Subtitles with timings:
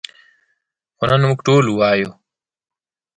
[0.97, 2.11] خو نن موږ ټول وایو.